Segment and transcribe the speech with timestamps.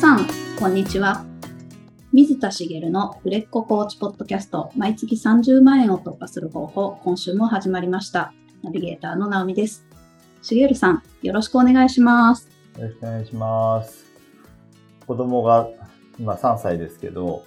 [0.00, 0.26] さん、
[0.58, 1.26] こんにちは。
[2.10, 8.32] 水田茂の売れっ子コーチポッドキャスト、毎月30万円を突破する方法、今週も始まりました。
[8.62, 9.84] ナビゲーターの直美です。
[10.40, 12.48] 茂さん、よろしくお願いします。
[12.78, 14.06] よろしくお願いします。
[15.06, 15.68] 子供が
[16.18, 17.44] 今3歳ですけど、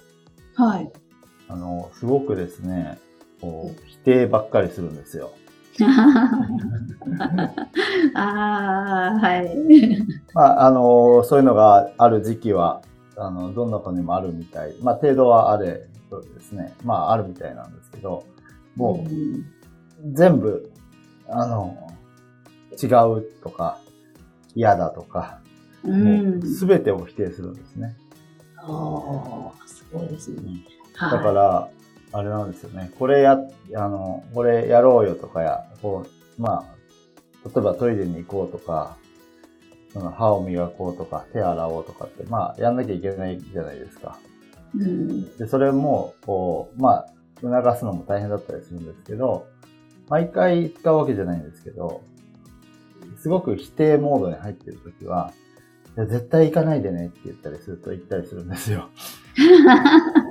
[0.54, 0.92] はい。
[1.48, 3.00] あの、すごくですね、
[3.40, 5.32] こう、否定ばっかりするんですよ。
[8.14, 9.50] ああ、はい。
[10.34, 12.82] まあ、あの、そういうのがある時期は、
[13.16, 14.74] あの、どんな子にもあるみたい。
[14.80, 16.74] まあ、程度はあれ、そうですね。
[16.84, 18.24] まあ、あるみたいなんですけど、
[18.76, 19.08] もう、
[20.12, 20.70] 全部、
[21.28, 21.76] あの、
[22.80, 23.78] 違うとか、
[24.54, 25.40] 嫌だとか、
[26.44, 27.96] すべてを否定するんですね。
[28.56, 30.42] ああ、すごいですね。
[31.00, 31.68] だから、
[32.14, 32.92] あれなんですよね。
[32.96, 33.36] これや、
[33.76, 36.06] あの、これやろうよとかや、こ
[36.38, 36.74] う、まあ、
[37.44, 38.96] 例えばトイレに行こうとか、
[39.92, 44.16] その歯を磨こうとか、手洗おうとかって、まあ、やんなきゃいけないじゃないですか。
[44.76, 47.06] うん、で、それも、こう、まあ、
[47.40, 49.48] 促すのも大変だったりするんですけど、
[50.08, 52.02] 毎回使うわけじゃないんですけど、
[53.18, 55.32] すごく否定モードに入ってるときは、
[55.96, 58.88] 絶対行かないでねって言ったりすると行ったりするんですよ。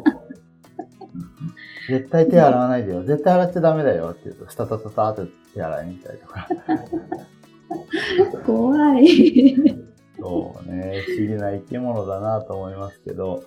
[1.89, 3.03] 絶対手洗わないでよ。
[3.03, 6.47] 絶対洗っちゃダメだよって言うと、スタタタタって手洗いに行ったりとか。
[8.45, 9.55] 怖い。
[10.19, 13.43] そうね、不思議な生き物だなと思いますけど、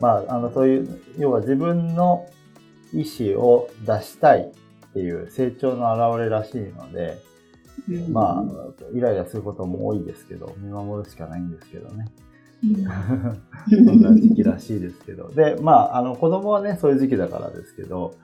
[0.00, 2.26] まあ、あの、そういう、要は自分の
[2.92, 7.18] 意思を出したいっていう成長の表れらしいので、
[7.88, 8.44] うん、まあ、
[8.92, 12.06] イライラすることも多いですけど、見守るしかないんですけどね。
[13.68, 15.30] そんな時期らしいですけど。
[15.30, 18.14] で、まあ、あの、子供はね、そういう時期だからですけど、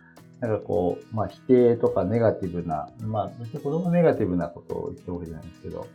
[0.41, 5.87] なんかこう、まあ、否定とかネガティブな、まあ、別に子供ネガティブなことを言ってるわけじゃないんですけど、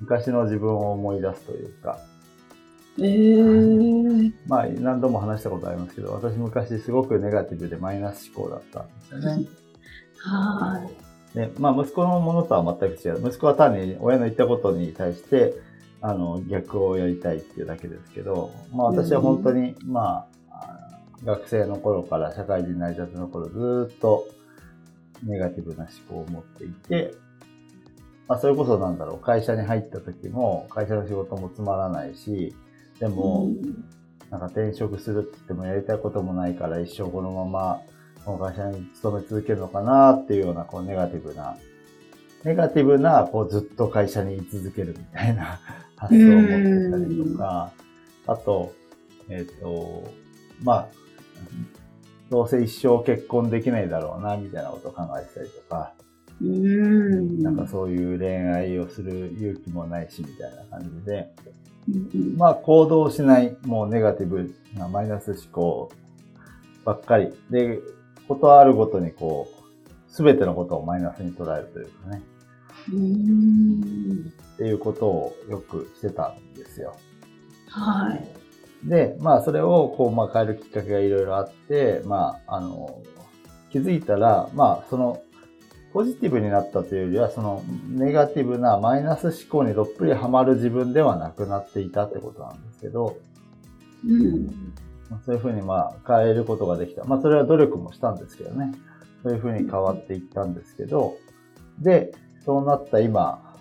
[0.00, 1.98] 昔の自分を思い出すというか、
[2.98, 9.46] えー、まあ、何度も話したことありますけど、私昔すごくネガティブでマイナス思考だったんですよね。
[10.18, 10.86] は
[11.32, 11.36] い。
[11.36, 13.28] で、まあ、息子のものとは全く違う。
[13.28, 15.54] 息子は単に親の言ったことに対して、
[16.06, 20.68] あの、逆をやりたいっていうだけですけど、まあ私は本当に、まあ、
[21.24, 24.28] 学生の頃から社会人になりたての頃ずっと
[25.22, 27.14] ネガティブな思考を持っていて、
[28.28, 32.54] まあそれこそなんだろう、会社に入った時も会社の仕事もつまらないし、
[33.00, 33.48] でも、
[34.30, 37.80] なんか転職するって言ってもやりたいこともないから一生このまま
[38.26, 41.56] この会社に勤め続けるのかなっていうようなこうネガティブな、
[42.44, 45.60] ネガティブなこうずっと会社に居続けるみたいな
[45.96, 47.72] 発想を持ってたりとか、
[48.26, 48.72] あと、
[49.28, 50.10] えっ、ー、と、
[50.62, 50.88] まあ、
[52.30, 55.92] どうせ一生結婚できないだろうな、みたいなことを考えてたりとか、
[56.42, 61.28] うんなんかそういう恋愛をする勇気もないし、みたいな感じで、
[62.36, 65.92] まあ行動しない、もうネガティブなマイナス思考
[66.84, 67.32] ばっかり。
[67.50, 67.78] で、
[68.26, 72.22] ことあるごとにこう、すべてのことをマイナスに捉えるというかね。
[72.88, 76.54] っていうことをよくしてたん。
[76.54, 76.96] ですよ。
[77.68, 78.88] はい。
[78.88, 83.02] で、まあそれをこう、まあ変えるきっかけがいろいろあって、まあ、あの、
[83.70, 85.22] 気づいたら、まあその、
[85.92, 92.66] ポジティブになったというよりは、そのネガティブなマイナス思考にどっぷりハマる自分ではなくなっていたってことなん。
[92.66, 93.16] ですけど、
[94.04, 94.74] うん、
[95.24, 97.04] そういうふうにまあ変えることができた。
[97.04, 98.16] まあそれは努力もしたん。
[98.16, 98.72] ですけどね。
[99.22, 100.52] そういうふうに変わっていったん。
[100.52, 101.16] ですけど、
[101.78, 102.12] で、
[102.44, 103.56] そうなった今、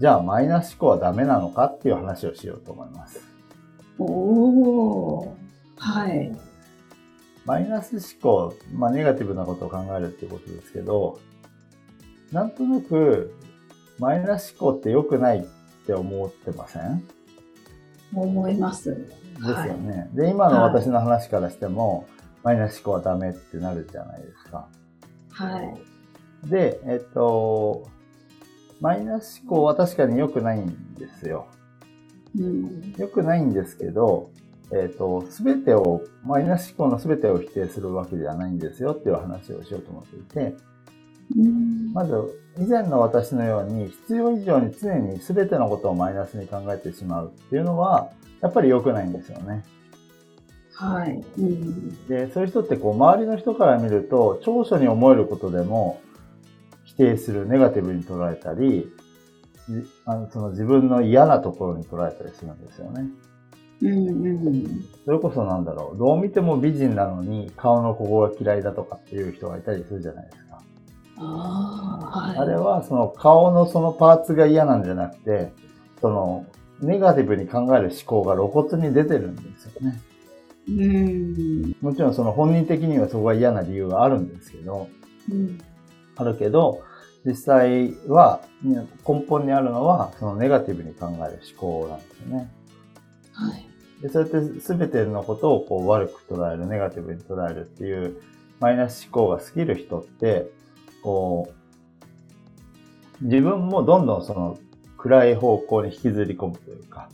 [0.00, 3.20] じゃあマイナス思考はダメなのかっていう話をしようと思います。
[3.98, 5.30] おー、
[5.76, 6.36] はい。
[7.44, 11.18] マイナス思考、まあネガティブなことを考えるっていうことですけど、
[12.32, 13.34] なんとなく
[13.98, 15.42] マイナス思考って良くないっ
[15.86, 17.06] て思ってません？
[18.14, 18.90] 思います。
[18.90, 18.96] で
[19.38, 19.98] すよね。
[19.98, 22.06] はい、で、今の私の話からしても、
[22.42, 24.68] はい、マイナス思考はダメってなるじゃないですか。
[25.30, 26.48] はい。
[26.48, 27.88] で、えっと、
[28.80, 31.46] マイナス思考は確かに良くないんですよ。
[32.38, 34.30] うん、良くないんですけど、
[34.72, 40.56] えっ、ー、と、すべてを、マイナス思考のすべてを否定するわけではないんですよっていう話をしようと思っていて、
[41.36, 42.14] うん、まず、
[42.58, 49.64] 以前の私のように必要以上に常にすべてのことをマイナスに考えてしまうっていうのは、やっぱり良くないんですよね。
[50.74, 51.24] はい。
[51.38, 56.00] うん、で、そういう人ってこう、周りの人から見ると、長所に思えることでも、
[56.96, 58.88] 定する、ネガティブに捉えたり、
[60.04, 63.08] あのその自分の嫌なところに捉えたりするんですよね。
[63.82, 70.62] うんうん、それこそなんだろう、どう見ても美人なのに顔のここが嫌いだとかっていう人がいたりするじゃないですか。
[71.18, 75.52] あ,、はい、あれはその顔のそのパーツが嫌なんじゃなくて、
[76.00, 76.46] その
[76.80, 80.00] ネガティブに考える思考が露骨に出てるんですよね。
[80.68, 81.76] うん。
[81.80, 84.88] もちろんその本人的にはそこが嫌な理由があるんですけど、
[85.30, 85.58] うん。
[86.16, 86.82] あるけど、
[87.26, 92.50] 実際は、ね根本にあるのは、そのネガティブに考える思考なんですよね。
[93.32, 93.66] はい。
[94.00, 98.22] で、そうやって全てのことをこう悪く捉える、ネガティブに捉えるっていう
[98.60, 100.46] マイナス思考が過ぎる人って、
[101.02, 101.52] こ
[103.20, 104.58] う、自分もどんどんその
[104.96, 107.08] 暗い方向に引きずり込むというか、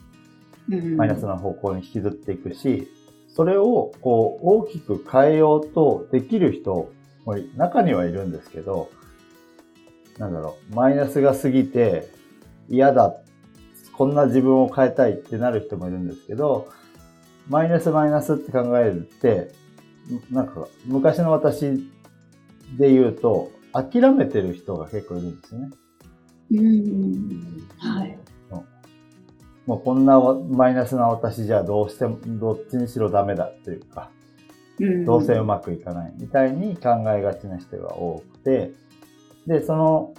[0.71, 2.89] うんマイナスな方向に引きずっていくし、
[3.29, 6.91] それをこう大きく変えようとできる人
[7.25, 8.91] も中にはいるんですけど、
[10.19, 12.09] なんだろう、マイナスが過ぎて
[12.69, 13.17] 嫌だ、
[13.93, 16.69] こんな自分を変えたいってなる人もいるんですけど、
[17.49, 19.53] マイナスマイナスって考えるって、
[20.31, 21.73] なんか昔の私
[22.77, 25.71] で言うと、諦めてる人が結構いるんですよね。
[26.53, 27.69] うん。
[27.79, 28.19] はい。
[29.67, 34.11] もうこんなマイナスな私じゃどうしても、どっちにしろダメだっていうか、
[34.81, 38.73] うんどうせうまくいかないみたいに考えがちな人が多くて、
[39.47, 40.15] で、その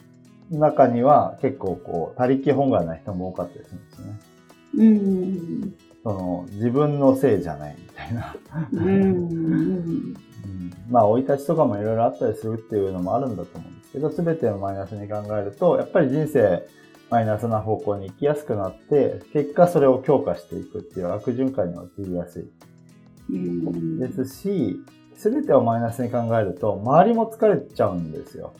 [0.52, 4.20] 中には結構こう、他力本願な人も多かったりするんですね。
[4.78, 5.76] うん。
[6.04, 8.36] その、自分のせいじゃないみたいな。
[8.74, 8.84] うん。
[8.86, 8.90] う
[9.30, 10.14] ん
[10.90, 16.68] まあ、生い立ちとかもいろいろあったりするっていうのもあるんだと思うんですけど、すべてをマイナスに考えると、やっぱり人生、
[17.10, 22.52] マイナスな方向に行きやすくなって、結果それを強化していくっていう悪循環に陥りやすい
[23.30, 24.00] うん。
[24.00, 24.78] ですし、
[25.16, 28.54] すべてをマイナスに考えると、周りも疲れちゃうんですよ。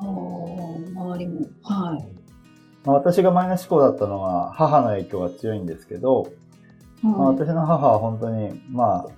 [0.00, 1.40] ああ、周りも。
[1.62, 2.18] はい。
[2.84, 6.32] まあ、私がマイナス思考だったのは、母の影響が強いんですけど、
[7.02, 7.36] まあ、はい。
[7.36, 9.08] 私の母は本当に、まあ、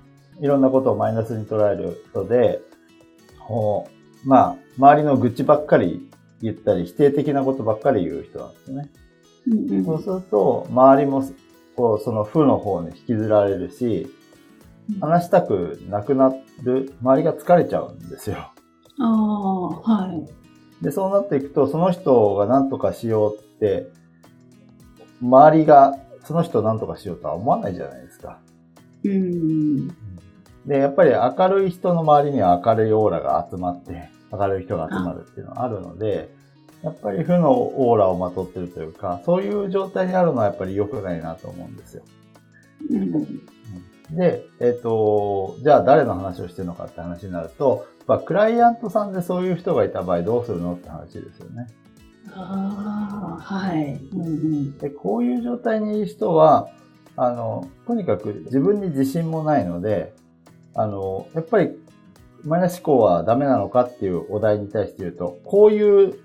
[0.41, 2.61] いろんなことをマイナスに捉える人で、
[4.25, 6.09] まあ、周りの愚痴ばっかり
[6.41, 8.91] 言ったり、否定的なことばっかり言う人なんですね。
[9.49, 11.25] うんうんそうすると、周りも、
[11.77, 14.09] こう、その負の方に引きずられるし、
[15.01, 16.33] 話したくなくな
[16.63, 18.37] る、周りが疲れちゃうんですよ。
[18.99, 20.40] ああ、はい。
[20.83, 23.91] で、そうなっていくと、その人が何とかしようって、
[25.21, 28.39] 周りがその人を何とかしようとは思わないじゃないですか。
[29.05, 29.89] うん。
[30.67, 36.31] で、やっぱり明るい人の周りには明るいオーラが集まって、明るい人が集まるっていうのはあるので、
[36.83, 42.05] やっぱり負のオーラをまとってるというか、そういう状態にあるのはやっぱり良くないなと思うんですよ。
[42.91, 43.11] うん。
[44.13, 51.69] で、えっ、と、じゃあ誰の話をしてるのかって話になると、まあ、クライアントさんでそういう人がいた場合どうするのって話ですよね。
[52.33, 53.95] ああ、はい。
[54.13, 54.79] うんうん。
[54.79, 56.69] で、こういう状態にいる人は、
[57.17, 60.13] あの、とにかく自分に自信もないので、
[60.75, 61.71] あの、やっぱり
[62.45, 66.19] マイナス思考はダメなのかっていうお題に対して言うと、こういう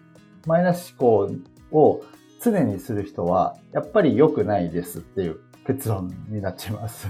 [0.45, 1.31] マイナス思考
[1.71, 2.01] を
[2.41, 7.07] 常にする人は、やっぱり良くないですっていう結論になっちゃいます。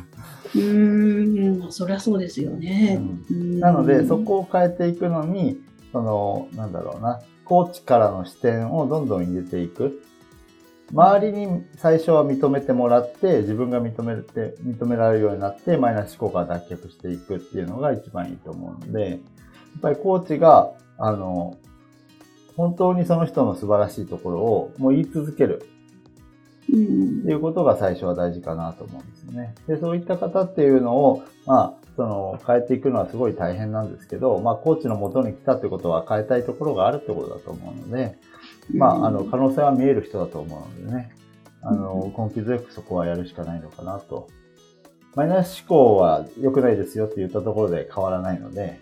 [0.56, 3.00] うーん、そりゃそうですよね。
[3.30, 5.62] うんなので、そこを変えていくのに、
[5.92, 10.02] その、なんだろうな、コーチからの視点をどんどん入れていく。
[10.94, 19.20] 周りに最初は認めてもらって、自分が認めて、認められるようになって、マイナス思考から脱却していくっていうのが一番いいと思うので、やっ
[19.82, 21.58] ぱりコーチが、あの、
[22.56, 25.68] 本当にその人の素晴らしいところをもう言い続ける
[26.74, 29.56] うんいうことが最初は大事かなと思うんですよね。
[29.68, 38.18] で、そういった方っていうのを、まあ、その、変えていくのはすごい大変なんですけど、まあ、コーチの元に来たってことは変えたいところがあるってことだと思うので、
[38.74, 41.16] まあ、あの、可能性は見える人だと思うのでね、
[41.62, 44.28] あの、根気強くそこはやるしかないのかなと。
[45.16, 48.80] マイナス思考は良くないですよって言ったところで変わらないので、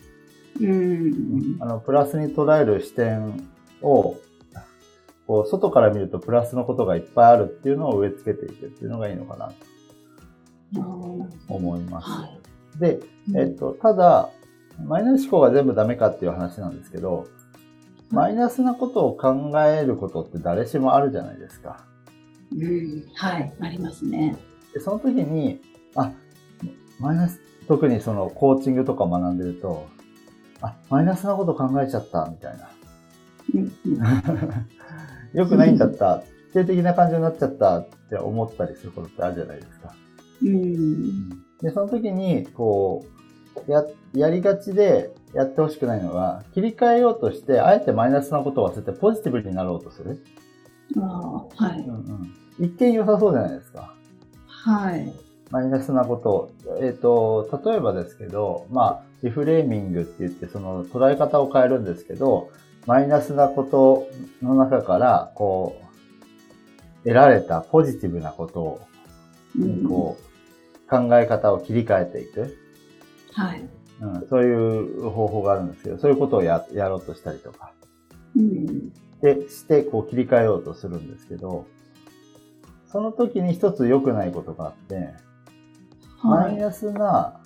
[0.60, 3.48] うんあの、プラスに捉える視点
[3.82, 4.16] を、
[5.28, 9.54] こう、外から見るとプラスのことがいっぱいあるっていうのを植え付けていくっていうのがいいのかな
[10.74, 10.82] と
[11.48, 12.10] 思います。
[12.10, 12.30] は
[12.80, 13.38] で、い。
[13.38, 14.30] えっと、ただ、
[14.84, 17.28] マイナス思考が全部ダメかっていう話なんですけど、
[18.10, 21.86] マイナスなことを考えることって誰しもあるじゃないですか。
[22.52, 24.38] うん、はい、ありますね。
[24.74, 25.62] で、その時に、
[25.96, 26.12] あ、
[27.00, 29.88] マイナス、特にそのコーチングとか学んでると、
[30.62, 32.70] あ、マイナスなこと考えちゃった、みたいな。
[35.34, 39.94] 良くないんだった、否定的な感情になっちゃったって思ったりすることってあるじゃないですか。
[40.44, 41.30] うん
[41.62, 43.06] で、その時に、こ
[43.68, 50.24] う、や、やりがちでやってほしくないのが、切り替えようとして、あえてマイナスなことを忘れてポジティブになろうとする。
[50.98, 51.80] ああはい。
[51.80, 52.34] うんうん。
[52.60, 53.96] 一見良さそうじゃないですか。
[54.46, 55.14] はい。
[55.50, 56.52] マイナスなことを。
[56.82, 62.50] えっ、と、例えばですけど、まあ、リフレーミングって言って、その捉え方を変えるんですけど、
[62.86, 64.08] マイナスなこと
[64.42, 65.80] の中から、こ
[67.04, 68.82] 得られたポジティブなことを、
[69.60, 72.58] うんこう、考え方を切り替えていく。
[73.34, 73.66] はい。
[74.02, 77.72] うん、そういう方法があるんですけど、そういうことをややろうとしたりとか。
[78.36, 78.92] うん。
[79.22, 81.68] で、して、こう切り替えようとするんですけど、
[82.88, 85.14] その時に一つ良くないことがあって、はい。
[86.24, 87.40] マイナスな、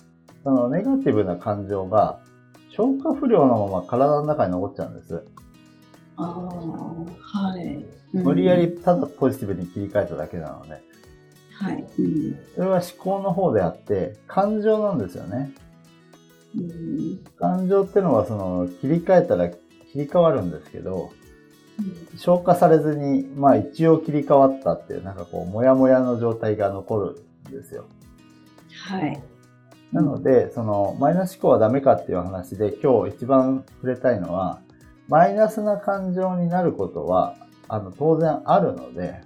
[0.44, 2.20] そのネガティブな感情が
[2.78, 5.24] 消化不良のまま体の中に残っちゃうんです。
[6.16, 7.64] ああ、はい。
[8.14, 8.74] うん無理やり。
[8.78, 10.80] ただポジティブに切り替えただけなので、
[11.52, 11.84] はい。
[11.98, 12.38] うん。
[12.54, 15.52] それは思考の方であって、感情なんですよね。
[16.56, 17.18] うん。
[17.36, 19.58] 感情ってのはその切り替えたら切
[19.96, 21.10] り替わるんですけど、
[22.16, 27.86] 消化されずに、まあ一応切り替わったっていう、なんかこう、もやもやの状態が残るんですよ。
[28.88, 29.20] はい。
[29.92, 34.60] なので、その、マイナス思考はダメかっていう話で、今日一番触れたいのは、
[35.08, 37.36] マイナスな感情になることは、
[37.68, 39.22] あの、当然あるので、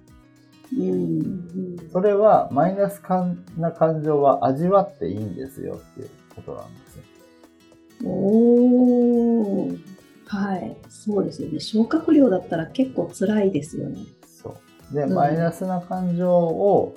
[0.78, 1.76] うん。
[1.92, 3.02] それは、マイナス
[3.58, 7.02] な感情は味わっていいんですよっていうことなんですよ。
[8.04, 9.78] おー。
[10.26, 10.76] はい。
[10.88, 11.60] そうですよね。
[11.60, 13.98] 消化不良だったら結構辛いですよね。
[14.26, 14.56] そ
[14.90, 14.94] う。
[14.94, 16.94] で、うんマイナスな感情を、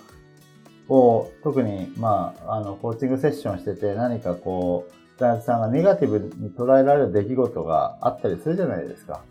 [0.88, 9.24] こう、特に、まあ、あの、コーチングセッションしてて、何かこう、クライアントさんがネガティブに捉えられる出来事があったりするじゃないですか。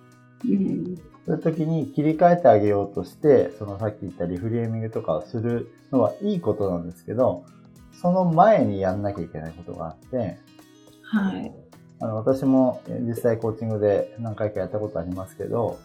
[0.44, 0.96] うん。
[1.26, 7.44] そういう時に切り替えてあげようとして、そのさっき言ったリフレーミングとかをするのはいいことなんですけど、
[8.00, 10.38] その前にやんなきゃいけないことがあって、
[11.02, 11.52] はい。
[12.00, 15.78] あの私も実際コーチングで何回かやったことありますけど、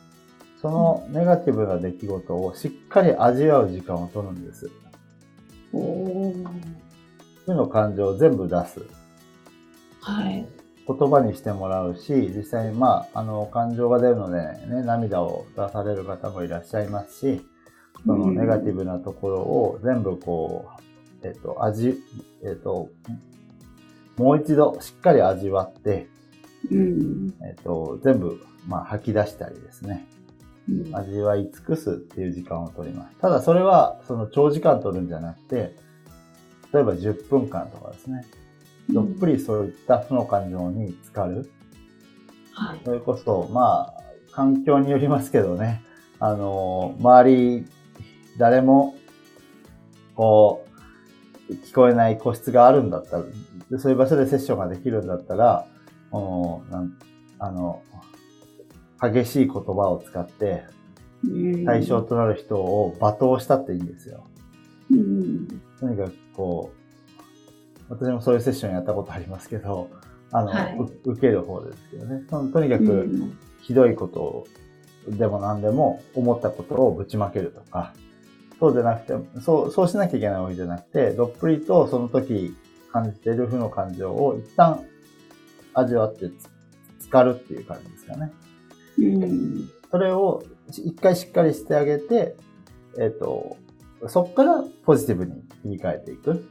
[0.62, 4.70] そのネガティブな出来事をしっかり味わう時間を取るんです。
[5.72, 8.82] 負の感情を全部出す。
[10.02, 10.48] はい。
[10.88, 17.42] 言葉にしてもらうし、実際にまあ、あの、感情が出るのでね、涙を出される方もいらっしゃいますし、
[18.06, 20.70] そのネガティブなところを全部こ
[21.24, 21.96] う、えっと、味、
[22.44, 22.90] えっと、
[24.18, 26.08] もう一度しっかり味わって、
[26.72, 27.34] うん。
[27.48, 30.08] えっと、全部、まあ、吐き出したりですね。
[30.70, 33.18] うん味わい尽くすっていう時間を取ります。
[33.18, 35.76] ただそれは、その長時間取るんじゃなくて、
[36.74, 38.26] 例えば10分間とかですね。
[38.90, 41.52] どっぷりそういった負の感情に浸かる。
[42.54, 42.82] はい。
[42.84, 45.84] それこそ、まあ、環境によりますけどね。
[46.20, 47.66] あの、周り、
[48.38, 48.96] 誰も、
[50.16, 50.66] こ
[51.50, 53.24] う、聞こえない個室があるんだったら、
[53.72, 55.66] でそういう場所でセッションができるんだったら、
[56.12, 56.94] このなん
[57.40, 57.82] あの、
[59.02, 60.64] 激しい言葉を使って、
[61.24, 64.26] うん対象となる人を罵倒したっていいんですよ。
[64.90, 65.48] うん。
[65.80, 66.72] とにかくこ
[67.90, 69.90] う、私もそういうセッションやったことありますけど、
[70.32, 72.22] あの、はいう受ける方ですけどね。
[72.30, 74.48] とにかうく、んひどいこと
[75.10, 77.94] でも何でも思ったことをぶちまけるとか、
[78.60, 82.56] そうじゃなくて、そう、そうしなきゃいけないわけじゃなくて、どっぷりとその時
[82.92, 84.86] 感じている負の感情を一旦
[85.74, 86.50] 味わってつ
[87.02, 88.32] 浸かるっていう感じですかね。
[89.06, 89.70] うん。
[89.92, 92.36] それを一回しっかりしてあげて、
[93.00, 93.58] えっ、と、
[94.08, 96.46] そこからポジティブに切り替えていく。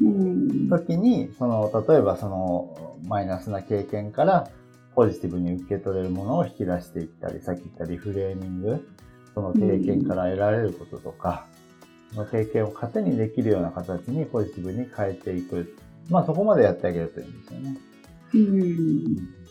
[0.00, 0.68] うん。
[0.68, 4.50] 時に、その、例えばその、マイナスな経験から、
[4.94, 8.86] ポジティブに受け取れるものを引き出していったり、さっき言ったリフレーミング、
[9.34, 11.46] その経験から得られることとか、
[12.12, 15.76] その経験を糧にできるような形にポジティブに変えていく。
[16.10, 17.76] まあそこまでやってあげるといいんですよね。
[18.34, 19.41] うん。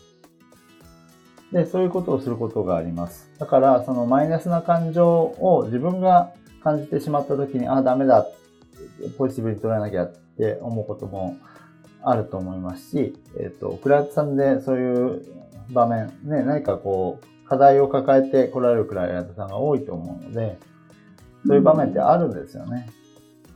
[1.52, 3.30] で、そういうことをすることがあります。
[3.38, 6.32] だから、そのマイナスな感情を自分が
[6.64, 8.26] 感じてしまった時に、あ、ダメだ、
[9.18, 11.36] ポジティブに捉えなきゃって思うことも
[12.02, 15.22] あると思いますし、えっ、と、クライアントさんでそういう
[15.70, 20.58] 場面、ね、何かこう、課題を抱えて来られるクライアントさんが多いと思うので、
[21.46, 22.88] そういう場面ってあるんですよね。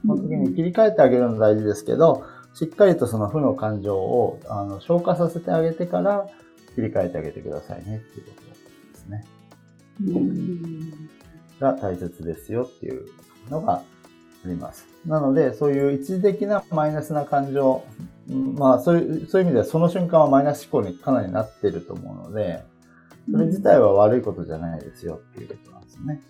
[0.02, 6.26] その時に切り替えてあげるの大事ですけど、しっかりとその負の感情をあの消化させてあげてから
[6.76, 8.42] 切り替えてあげてくださいねっていうこと
[8.92, 9.24] ですね。
[10.04, 11.08] うん。
[11.58, 13.06] が大切ですよっていう
[13.50, 13.82] のがあ
[14.44, 14.86] ります。
[15.06, 17.82] なので、そういう一時的なマイナスな感情、
[18.30, 22.62] うんまあそういう、そういう意味ではその瞬間はマイナス思考にかなりなってると思うので、
[23.30, 26.22] それ自体は悪いことじゃないですよっていうことなんですね。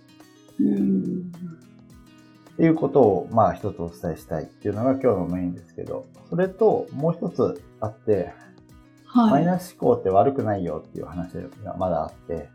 [0.60, 1.32] うん。
[2.54, 8.45] っていうことを、まあ一つお伝えしたいっていうのが今日のメインですけど、それともう一つあって、マ
[9.24, 9.42] はい。
[9.42, 11.32] イナス思考って悪くないよっていう話
[11.64, 12.48] がまだあって、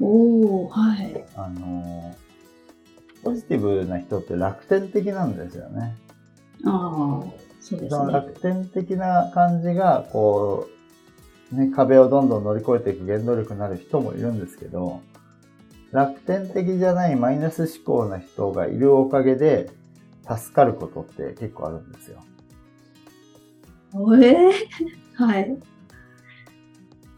[0.00, 1.24] おー、はい。
[1.36, 2.30] あのー
[3.22, 5.96] ポジティブな人って楽天的なんですよね。
[6.64, 7.24] ああ、
[7.60, 8.12] そうですね。
[8.12, 10.68] 楽天的な感じが、こ
[11.52, 15.00] う、ね、壁をどんどん乗り越えていく原動力になる人もいるんですけど、
[15.92, 19.70] 楽天的じゃないマイナス思考な人がいるおかげで、
[20.28, 22.22] 助かることって結構あるんですよ。
[23.92, 24.52] えー、
[25.14, 25.56] はい。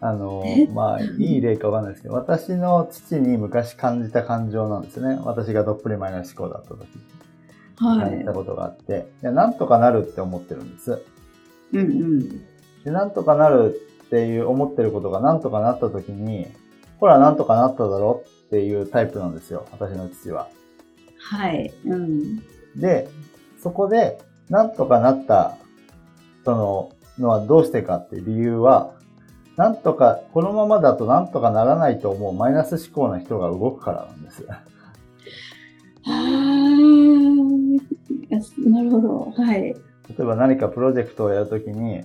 [0.01, 5.21] あのえ、まあ、いい例かわかんないですけど、 私の父に昔感じた感情なんですよね。
[5.25, 6.87] 私がどっぷりマイナス思考だった時に
[7.77, 8.33] はい感じた。
[8.33, 11.03] ことがあって、いやなんとかなるって思ってるんです。
[11.73, 12.29] うんうん。
[12.85, 16.49] で、なんとかなるっていう思ってることがなんとかなった時に、
[16.99, 19.67] ほら、なんとかなっただろっていうタイプなんですよ。
[19.73, 20.49] 私の父は。
[21.19, 21.73] はい。
[21.85, 22.39] うん。
[22.77, 23.09] で、
[23.63, 24.19] そこで、
[24.51, 25.57] なんとかなった、
[26.45, 28.93] その、のはどうしてかって理由は、
[29.57, 34.47] なんとか、このままだとなんとかならないと思うマイナス思考な人が動くからなんです。
[34.49, 34.63] あ
[38.67, 39.31] なるほど。
[39.31, 39.63] はい。
[39.63, 39.75] 例
[40.19, 42.05] えば何かプロジェクトをやるときに、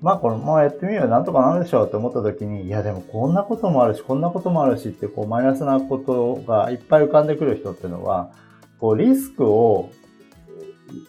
[0.00, 8.30] まあこのままやってみようよ、なんとかなるでしょうって思ったときに、いやでもこんなこともあるし、こんなこともあるしって、こうマイナスなことがいっぱい浮かんでくる人っていうのは、
[8.78, 9.90] こうリスクを、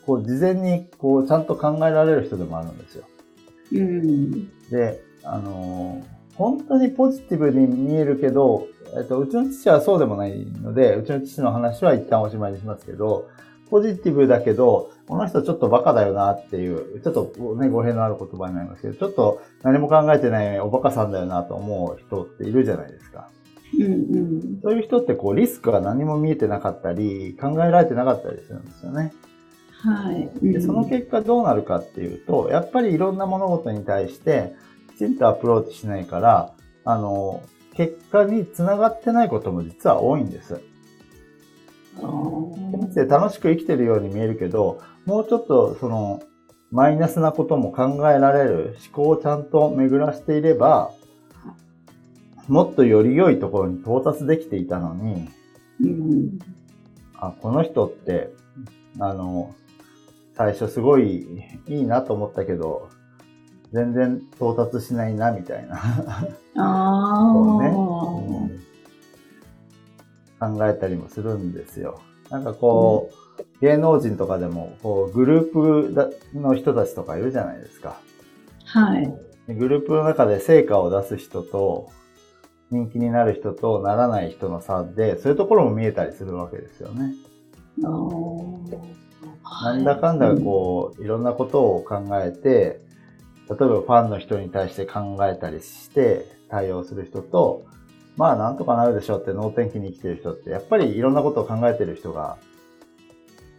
[0.06, 3.06] こう事前にこうちゃんと考えられる人でもあるんですよ。
[3.72, 4.50] うん。
[4.70, 13.28] で、あのー本当にポジティブに見えるけど、えっと、うちの父はそうでもないので、うちの父の話は一旦おしまいにしますけど、
[13.70, 23.28] ポジティブだけど、この人ちょっとバカだよなっていう、ちょっとね、語弊のある言葉になりますけど、ちょっと何も考えてないおバカさんだよなと思う人っているじゃないですか。
[23.78, 24.60] うんうん。
[24.64, 29.12] そういう人ってこうリスクが何も見えてなかったり、考えられてなかったりするんですよね。
[29.84, 30.30] はい。
[30.42, 34.54] で、その結果どうなるかっていうと、やっぱりいろんな物事に対して、
[34.96, 37.42] きちんとアプローチしないから、あの、
[37.76, 40.62] 結果につながってないことも実は多いんです。
[41.98, 46.22] あー人生楽しく生きてるように見えるけど、もうちょっとその、
[46.72, 50.92] マイナスなことも考えられる思考をちゃんと巡らしていれば、
[52.48, 55.30] もっとより良いところに到達できていたのに、
[55.82, 56.40] うん。
[57.16, 58.32] あ、この人って、
[59.00, 59.56] あの、
[60.40, 61.28] 最初すごい
[61.68, 62.88] いいなと思ったけど、
[63.74, 65.78] 全然到達しないな、みたいな。
[66.56, 67.76] あこうねあ。
[68.46, 68.60] うん
[70.58, 72.00] 考えたりもするんですよ。
[72.30, 78.00] なんかこう、芸能人とかでも、こう、グループだの人たちとかいるじゃないですか。
[78.64, 79.14] はい。
[79.48, 81.90] でグループの中で成果を出す人と、
[82.72, 87.14] 人気になる人とならない人の差で、そういうところも見えたりするわけですよね。
[87.84, 89.09] あー
[89.64, 92.82] なんだかんだこう、いろんなことを考えて、
[93.50, 97.66] 例えばファンの人に対して考えたりして対応する人と、
[98.16, 102.38] まあなんとかなるでしょうって能天気に生きてる人って、やっぱりいろんなことを考えてる人が、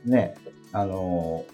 [0.04, 0.34] ね、
[0.72, 1.44] あの、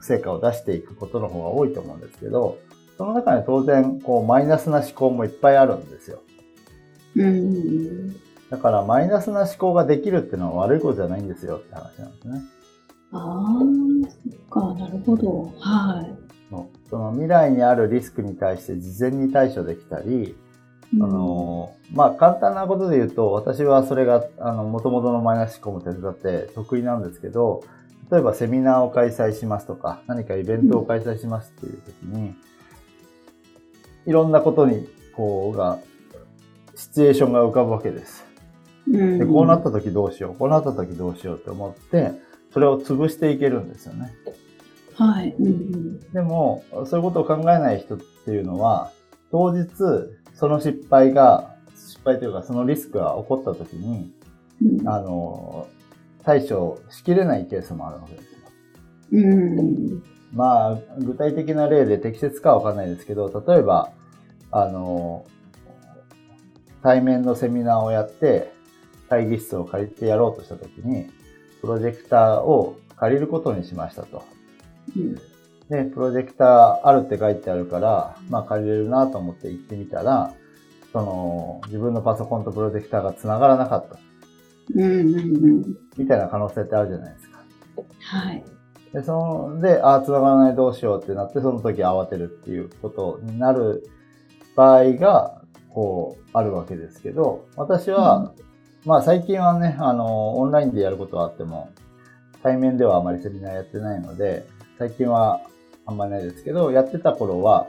[0.00, 2.58] 成果を出していくことの方が多いと思うんですけど、
[2.98, 6.20] その中に当然、こう、マイナスな思考もいっぱいあるんですよ。
[7.16, 8.16] うんうん。
[8.50, 12.42] だから、マイナスな思考ができるっていうのは悪いことじゃないんですよって話なんですね。
[13.12, 13.60] ああ、
[14.50, 15.52] そっか、なるほど。
[15.58, 16.22] はい。
[16.52, 20.36] のその未来にあるリスクに対して事前に対処できたり、
[20.94, 27.64] うんあの、まあ、簡単なことで言うと、私はそれが、あの、元々のマイナス思考も手伝って得意なんですけど、
[28.10, 32.34] 例えばセミナーを開催しますとか、何かイベントを開催しますっていう時に、
[34.04, 35.78] いろんなことに、こう、が、
[36.74, 38.26] シチュエーションが浮かぶわけです。
[38.86, 42.12] うんで、こうなった時どうしよう、こうなった時どうしようって思って、
[42.52, 44.12] それを潰していけるんですよね。
[44.94, 45.34] はい。
[45.38, 46.00] うんうん。
[46.12, 48.92] でも、そういうことを考えない人っていうのは、
[49.30, 49.68] 当日、
[50.34, 54.12] その失敗が、失敗というかそのリスクが起こった時に、
[54.62, 55.68] うんあの、
[56.24, 58.38] 対処しきれないケースもあるわけですよ。
[59.12, 60.02] うん。
[60.32, 63.90] まあ、具体的な例で適切かはわかんないですけど、例えば、
[64.50, 65.24] あの、
[66.82, 68.52] 対面のセミナーをやって、
[69.08, 71.10] 会議室を借りてやろうとした時に、
[71.62, 74.22] プロジェクターを借りることにしましたと。
[74.96, 75.32] うん
[75.70, 80.34] で、プロジェクターあるって書いてあるから、まあ借りれるなと思って行ってみたら、
[80.92, 83.98] その、自分のパソコンとプロジェクターが繋がらなかった。
[84.74, 85.20] うんうんう
[85.60, 85.76] ん。
[85.96, 87.44] みたいな可能性ってあるじゃないですか。
[88.00, 88.44] はい。
[88.92, 93.88] で、その、で、ああ、繋がらないどうしようってなって、その時慌てるっていうことになる
[94.54, 98.34] 場合が、こう、あるわけですけど、私は、
[98.84, 101.70] まあ最近はね、あの、オンラインでやることはあっても、
[102.42, 104.46] 対面ではあまりセミナーやってないので、
[104.78, 105.40] 最近は
[105.86, 107.68] あんまりないですけど、やってた頃は、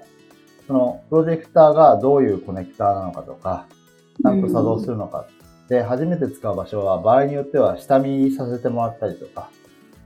[0.66, 3.68] その、プロジェクターがどういうコネクターなのかとか、
[4.22, 5.28] ちゃんと作動するのか。
[5.70, 9.50] で、初めて使う場所は、場合によっては下見させてもらったりとか、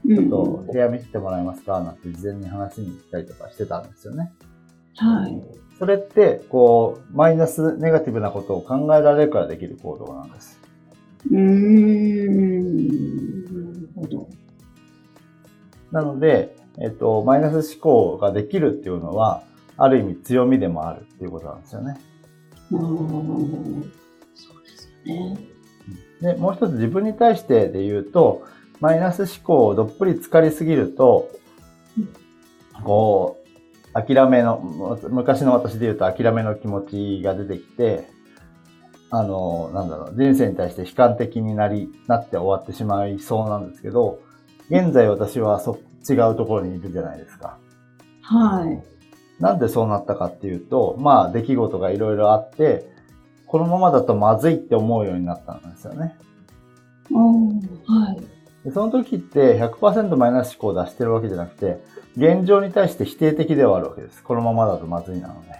[0.06, 4.32] ちちょっと部屋見せてもらえますかなんて事前に話に行ったりとかしてたんですよね。
[4.96, 5.42] はい。
[5.78, 10.57] それって、こう、マイナス、ネガティブなことを考えられるからできる行動なんです。
[11.30, 12.88] うーん。
[13.44, 14.28] なるほど。
[15.90, 19.42] なので、えっと、マイナス思考ができるっていうのは、
[19.76, 21.96] ある意味強みでもあるっていうことなんですよね。
[22.72, 22.78] あー
[24.34, 25.38] そうですよね。
[26.20, 28.44] で、もう一つ自分に対してで言うと、
[28.80, 31.30] マイナス思考をどっぷり浸かりすぎると、
[32.84, 33.48] こう、
[33.94, 38.08] 諦めの、昔の私で言うと諦めの気持ちが出てきて、
[39.10, 44.20] あの、なんだろう、人生に対して悲観的になり、なって終わってしまいそうなんですけど、
[44.70, 47.58] 現在私はそ、違うところにいるじゃないですか。
[48.22, 48.82] はい。
[49.42, 52.90] なんでそうなったかっていうと、まあ出来事がいろいろあって、
[53.46, 56.16] このままだとまずいって思うようになったんですよね。
[57.10, 58.20] おーはい。
[58.64, 61.80] でその時って100%マイナス思考を出してるわけじゃなくて、
[62.16, 64.22] 現状に対して否定的ではあるわけです。
[64.22, 65.52] このままだとまずいなので。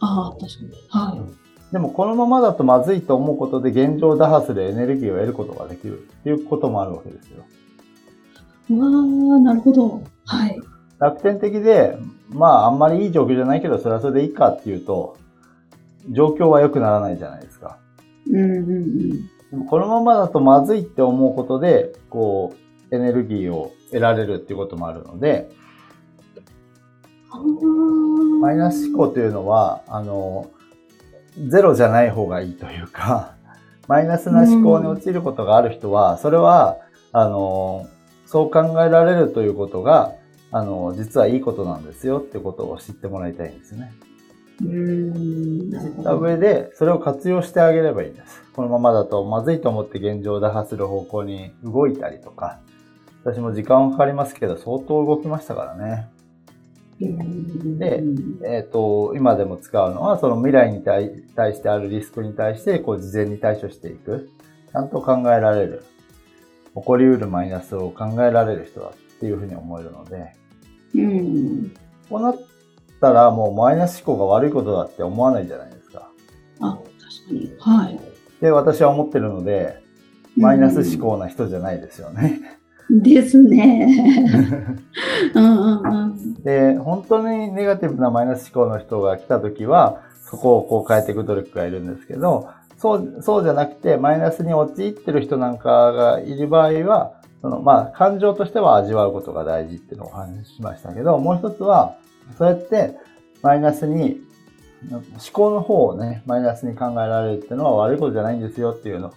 [0.00, 0.70] ああ、確かに。
[0.90, 1.26] は
[1.74, 7.40] でもこのままだとまずいと思うことで現状を打破するエネルギーを得ることができるっていうこともあるわけですよ。
[8.78, 10.00] わあ、なるほど。
[10.24, 10.56] はい。
[11.00, 11.98] 楽天的で、
[12.30, 15.16] まああんまりいい状況じゃないけど、それはそれでいいかっていうと、
[16.10, 17.76] 状況は良くならないじゃないですか。
[18.30, 19.10] うんうんうん。
[19.10, 22.54] でもこのままだとまずいって思うことで、こ
[22.92, 25.50] う、エネルギーを得られるっていうこともあるので、
[28.40, 30.52] マイナス思考というのは、あの、
[31.38, 33.34] ゼロじゃない方がいいというか、
[33.88, 36.78] マイナスな思考に陥ることがある人は、それは、
[37.12, 37.86] あの、
[38.26, 40.12] そう考えられるということが、
[40.50, 43.92] あの、実はいいことなんですよってことを知ってもらいたいんですね。
[44.60, 46.14] 知った。
[46.14, 48.42] 上で、それを活用してあげればいいんです。
[48.54, 52.60] このままだとまずいと思って現状を打破する方向に動いたりとか、
[53.24, 56.08] 私も時間はかかりますけど、相当動きましたからね。
[57.00, 58.02] うんで
[58.44, 64.30] えっ、と、今でも使うのは、その未来に対対してあるリスクに対して、こう、事前に対処していく。
[64.70, 65.84] ちゃんと考えられる。
[66.74, 70.32] 起こり得るマイナスを考えられる人だっていうふうに思えるので、
[70.94, 71.74] うん。
[72.08, 72.38] こうなっ
[73.00, 76.10] たらもうマイナス思考が悪いことだって思わないじゃないですか。
[76.60, 77.54] あ、確かに。
[77.58, 78.00] はい。
[78.40, 79.82] で、私は思ってるので、
[80.36, 82.58] マイナス思考な人じゃないですよね。
[82.90, 83.88] ですね。
[85.34, 86.34] うんうんうん。
[86.42, 101.96] で、本当にネガティブなマイナス思考の人が来た時は、そこをこう変えていく努力がいるんですけど、そう、そうじゃなくて、マイナスに陥ってる人なんかがいる場合は、その、まあ、感情としては味わうことが大事っていうのをお話ししましたけど、もう一つは、
[102.38, 102.96] そうやって、
[103.42, 104.20] マイナスに、
[104.90, 109.12] 思考の方をね、マイナスに考えられるっていうのは悪いことじゃないんですよっていうの、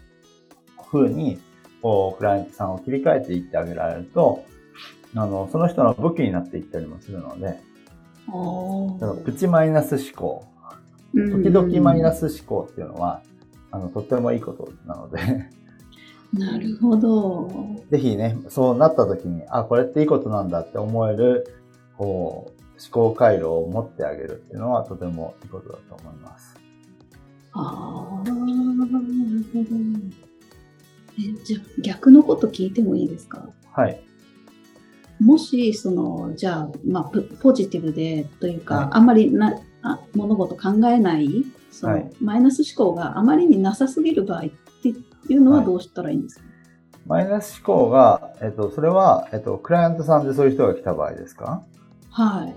[0.91, 1.39] 風に、
[1.87, 4.43] こう、クライアントさんを切り替えていってあげられると、
[5.15, 7.61] あの、その人の武器になっていったりもするので、
[9.23, 10.45] プチマイナス思考、
[11.13, 13.21] 時時々マイナス思考っていうのは、
[13.71, 15.49] あの、とってもいいことなので、
[16.33, 17.49] なるほど。
[17.89, 21.47] ぜひね、そうなった時に、あ、これっていいことなんだって思える、
[21.97, 22.61] こう、
[22.93, 26.53] 思考回路を持ってあげるっていうのはとてもいいことだと思います。
[27.53, 28.41] ああ、なる
[29.53, 30.26] ほど。
[31.19, 33.49] え、じゃあ逆のこと聞いてもいいですか？
[33.71, 33.99] はい。
[35.19, 44.49] もし、その、じゃあ、まあ、ポポジティブでというか、はいあんまりなあ物事考えない、その、はいマイナス思考があまりになさすぎる場合っ
[44.83, 44.95] てい
[45.35, 46.43] うのははいどうしたらいいんですか、
[47.07, 51.63] マイナス思考が、えっと、それは、えっと、クライアントさんでそういう人が来た場合ですか？
[52.11, 52.55] はい。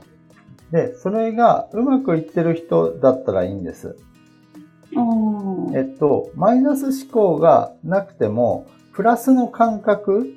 [0.70, 3.96] で、それがうまくいってる人だったらいいんです。
[5.74, 10.34] えっと、マイナス思考がなくても、プラスの感覚、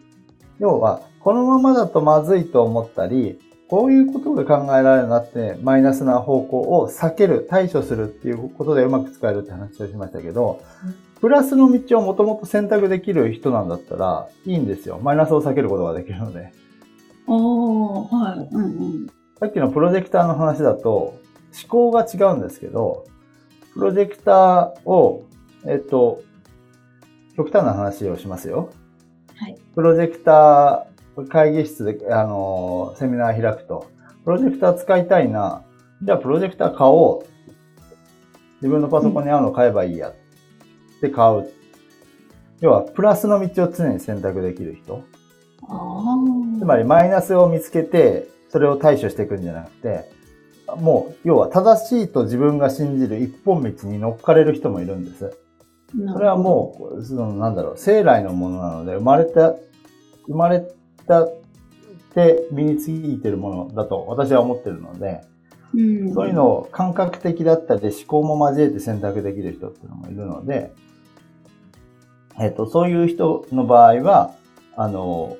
[0.59, 3.39] 要は、このままだとまずいと思ったり、
[3.69, 14.99] こういうことが考えられるなって、マイナスな方向を避ける、対処するっていうことでうまく使えるって話をしましたけどうん、プラスの道をもともと選択できる人なんだったらいいんですよ。
[15.01, 16.51] マイナスを避けることができるので。
[17.25, 18.47] おーはい。
[18.51, 19.07] うんうん。
[19.39, 21.19] さっきのプロジェクターの話だと、思
[21.67, 23.05] 考が違うんですけど、
[23.73, 25.25] プロジェクターを、
[25.65, 26.21] えっと、
[27.35, 28.69] 極端な話をしますよ。
[29.35, 29.57] はい。
[29.73, 33.87] プロジェクター、会議室で、あの、セミナー開くと、
[34.23, 35.63] プロジェクター使いたいな。
[36.01, 37.25] じゃあ、プロジェクター買おう。
[38.61, 40.09] 自分のパソコンに合うの買えばいいや。
[40.09, 40.13] っ
[41.01, 41.51] て買う。
[42.61, 45.03] 要は、プラスの道を常に選択できる人。
[46.59, 50.11] つまりマイナスを見つけて、それを対処していくんじゃなくて、
[50.75, 55.37] もう、要は正しいと自分が信じる一本道に乗っかれる人もいるんです。
[56.11, 59.55] それはもう、その、なんだろう、生来のものなので、生まれた、
[60.27, 60.65] 生まれ
[61.07, 61.33] たっ
[62.13, 65.21] て身についてるものだと私は思ってるので、
[65.73, 70.73] うん、そういうのを感覚的だったり思考も交えて選択できる人っていうのもいるので、
[72.39, 74.33] えっ、と、そういう人の場合は、
[74.75, 75.37] あの、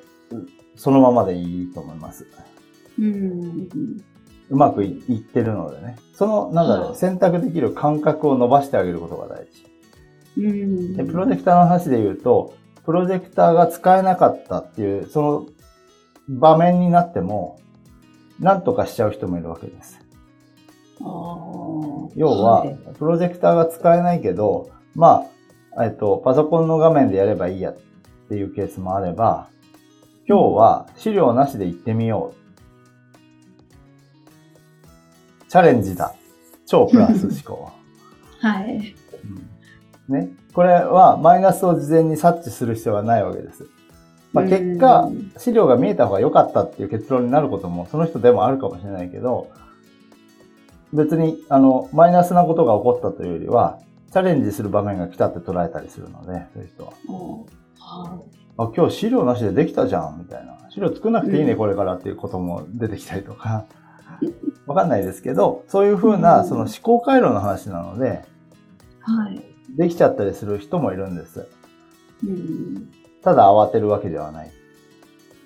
[0.76, 2.26] そのままでいいと思います。
[2.98, 3.68] うん。
[4.50, 5.96] うまくいいってるのでね。
[6.14, 9.66] その、なんだろう、はい選択できる感覚を伸ばしてあげることが大事。
[10.36, 10.96] うん。
[10.96, 12.54] で、プロジェクターの話で言うと、
[12.84, 15.46] プロジェクターが使えなかったっていう、その
[16.28, 17.58] 場面になっても、
[18.40, 20.00] なんとかしちゃう人もいるわけです。
[22.16, 25.24] 要は、いプロジェクターが使えないけど、ま
[25.76, 27.76] あ、えっと、パソコンの画面でやればいいやっ
[28.28, 29.48] ていうケースもあれば、
[30.28, 32.43] 今日は資料なしで行ってみよう。
[35.54, 36.12] チャレンジだ。
[36.66, 37.70] 超プラス思考。
[38.42, 38.96] はい。
[40.08, 40.30] うんね。
[40.52, 43.64] これはマイナスを事前に察知する必要がないわけです。
[44.32, 49.46] まあ、結果うん、資料が見えた方が良かったっていう結論になることも、その人でもあるかもしれないけど、
[50.92, 53.78] 別に、あの、マイナスなことが起こったというよりは、
[54.10, 56.92] チャレンジする場面が来たって捉えたりするので、そういう人は。
[58.56, 60.56] あ、今日資料なしでできたじゃん、みたいな。
[60.70, 63.66] 資料作んなくていいね、うんこれからっていうことも出てきたりとか。
[64.66, 68.22] わかんないですけど、そういうふうな、うんその思考回路の話なので、
[69.00, 69.40] はい。
[69.76, 71.48] できちゃったりする人もいるんです。
[72.24, 72.90] うん。
[73.22, 74.50] ただ慌てるわけではない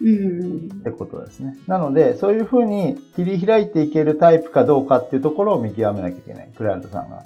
[0.01, 0.83] うんっ。
[0.83, 1.57] てことですね。
[1.67, 7.25] なので、そういうふうに切り開いていけるタイプかどうかっていうところを見極めなきゃいけない、クライアントさんが。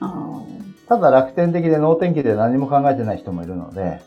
[0.00, 0.42] あ
[0.88, 4.00] ただ楽天的で能天気で何も考えてない人もいるので、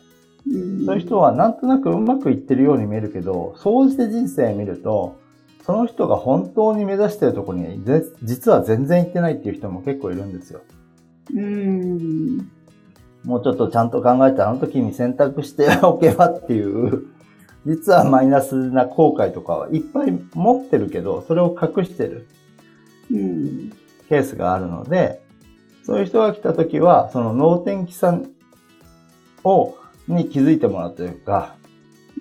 [0.48, 5.19] ーうんそういう人はなんとなくうまくいってるように見えるけど、総じて人生見ると、
[5.64, 10.60] その人が本当に目指してるところにぜ実は全然行ってないっていう人も結構いるんですよ。
[11.34, 12.50] うん。
[13.24, 17.04] もうちょっとちゃんと考えてあの時に選択しておけばっていう、
[17.66, 22.26] 実はマイナスな後悔とかはいっぱい持ってるけど、それを隠してる
[23.10, 23.72] うん。
[24.08, 25.20] ケースがあるので、
[25.84, 28.30] そういう人が来た時は、その脳天気さん
[29.44, 29.74] を、
[30.08, 31.54] に気づいてもらうというか、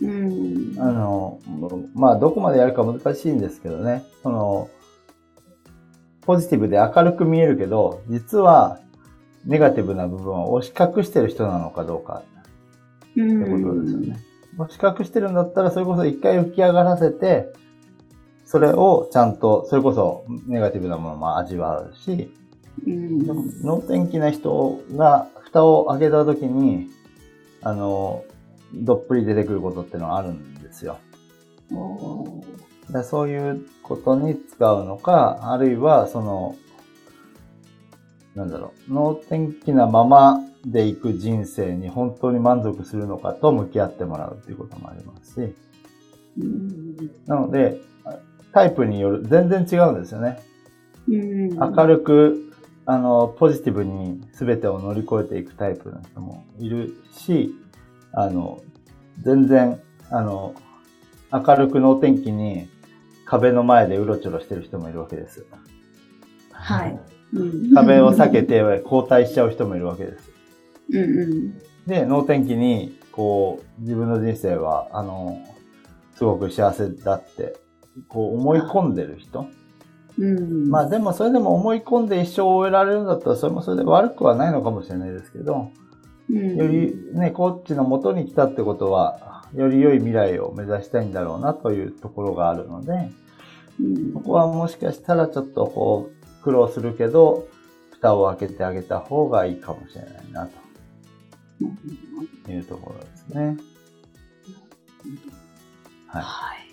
[0.01, 0.75] うん。
[0.79, 1.39] あの、
[1.93, 4.69] まあ、どこまでやるか難しいんですけどね、その、
[6.21, 8.79] ポジティブで明るく見えるけど、実は
[9.45, 12.39] ネガティブな部分を押し隠してる人なのかどうかっ
[13.11, 14.19] ってことですよね。
[14.57, 17.51] 押し隠してるんだったら、それこそ一回浮き上がらせて、
[18.45, 22.31] それをちゃんと、それこそネガティブなものも味わうし、
[22.85, 23.19] うん。
[23.63, 26.87] 能天気な人が蓋を開けた時に、
[27.61, 28.23] あの、
[28.73, 30.97] どっぷり出てくることっていうのはあるんですよ。
[33.03, 36.55] そういうことに使うのか、あるいはその、
[38.35, 45.55] なんだろう、能天気なままでいく人生に本当に満足するのかと向き合ってもらうっていうこともありますし、
[46.39, 46.95] うん。
[47.27, 47.81] なので、
[48.53, 50.39] タイプによる、全然違うんですよね。
[51.07, 51.49] うん。
[51.49, 52.51] 明るく、
[52.85, 57.53] あの、ポジティブに全てを乗り越えていくタイプの人もいるし、
[58.13, 58.61] あの、
[59.21, 60.55] 全然、あの、
[61.31, 62.69] 明るく能天気に
[63.25, 65.45] 壁の前でうろちょろしてる人もいるわけです。
[66.51, 66.99] はい。
[67.33, 68.43] うん壁を避け。
[68.43, 70.31] て後退しちゃう人もいるわけです。
[70.91, 71.61] うんうん。
[71.85, 75.37] で、能天気に、こう、自分の人生は、あの、
[76.15, 77.57] すごく幸せだって、
[78.07, 79.47] こう思い込んでる人。
[80.17, 80.69] うん。
[80.69, 85.71] まあでもそれでも思い込んで一生を終えられるんだったらそれもそれで悪くはないのかもしれないですけど、うん、
[86.29, 93.09] よりね、コーチの元に来たってことは、より良い未来を目指したいんだろうなというところがあるので、
[93.81, 97.47] うん、ここはもしかしたらちょっとこう苦労するけど、
[97.91, 100.49] 蓋を開けてあげた方がいいかもしれないな
[102.45, 103.57] というところですね。
[106.07, 106.21] はい。
[106.21, 106.69] はい。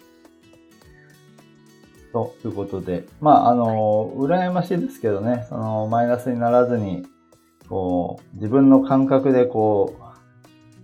[2.12, 7.06] ということで、まあ、あの、羨ましいですけどね、その、マイナスにならずに、
[7.68, 10.02] こう、自分の感覚でこう、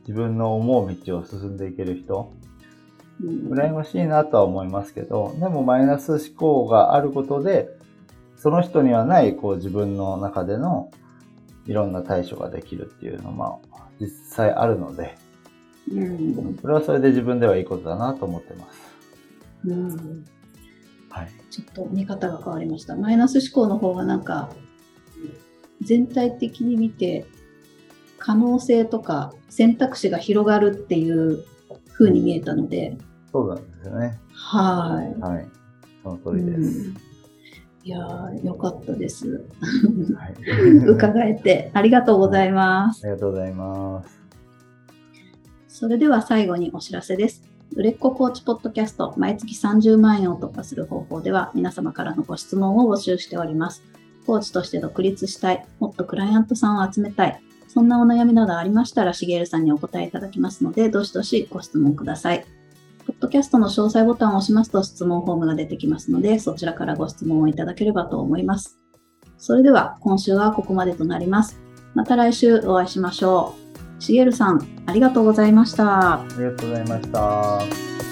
[0.00, 2.52] 自分の思う道を進んでいける人、うん
[3.50, 7.68] 羨ましいなとは思いますけど、でもマイナス思考があることで、
[8.36, 10.90] その人にはない、こう、自分の中での、
[11.66, 13.62] いろんな対処ができるっていうのも、
[14.00, 15.16] 実際あるので、
[15.92, 18.80] うんそれはそれで自分ではいいことだなと思ってます。
[19.66, 20.24] うん
[21.08, 21.30] はい。
[21.50, 22.96] ちょっと見方が変わりました。
[22.96, 24.48] マイナス思考の方がなんか、
[25.82, 27.26] 全体的に見て、
[28.18, 31.44] 可能性とか選択肢が広がるっていう
[31.92, 32.96] 風に見えたので、
[33.32, 34.18] そうなんですよね。
[34.32, 35.20] はい。
[35.20, 35.48] はい。
[36.02, 36.88] その通りです。
[36.88, 37.12] うん
[37.84, 39.44] いやー、よかったです。
[40.16, 40.34] はい。
[40.86, 43.04] 伺えてありがとうございます。
[43.04, 44.20] ありがとうございます。
[45.66, 47.42] それでは最後にお知らせです。
[47.74, 53.82] 売れっ子コーチポッドキャスト毎月30万円を突破する方法では皆様からのご質問を募集しております。
[54.26, 62.44] コーチとして独立したい、もっとクライアントさんを集めたい、そんなお悩みなどありましたら、しげるさんにお答えいただきますので、どしどしご質問ください。
[63.06, 68.78] ポッドキャストの詳細ボタンを押しますと質問フォームが出てきますので、そちらからご質問をいただければと思います。
[69.38, 71.58] それでは、今週はここまでとなります。
[71.94, 73.54] また来週お会いしましょ
[73.98, 74.02] う。
[74.02, 76.20] しげるさん、ありがとうございました。
[76.20, 78.11] ありがとうございました。